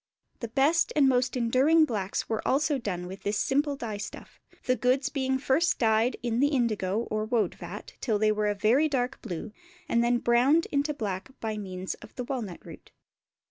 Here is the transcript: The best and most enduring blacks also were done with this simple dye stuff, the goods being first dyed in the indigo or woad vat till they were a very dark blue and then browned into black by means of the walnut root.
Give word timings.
The 0.39 0.47
best 0.47 0.91
and 0.95 1.07
most 1.07 1.37
enduring 1.37 1.85
blacks 1.85 2.25
also 2.43 2.73
were 2.73 2.79
done 2.79 3.05
with 3.05 3.21
this 3.21 3.37
simple 3.37 3.75
dye 3.75 3.97
stuff, 3.97 4.39
the 4.63 4.75
goods 4.75 5.09
being 5.09 5.37
first 5.37 5.77
dyed 5.77 6.17
in 6.23 6.39
the 6.39 6.47
indigo 6.47 7.01
or 7.11 7.23
woad 7.23 7.53
vat 7.53 7.93
till 8.01 8.17
they 8.17 8.31
were 8.31 8.47
a 8.47 8.55
very 8.55 8.89
dark 8.89 9.21
blue 9.21 9.51
and 9.87 10.03
then 10.03 10.17
browned 10.17 10.65
into 10.71 10.95
black 10.95 11.29
by 11.39 11.55
means 11.55 11.93
of 12.01 12.15
the 12.15 12.23
walnut 12.23 12.65
root. 12.65 12.89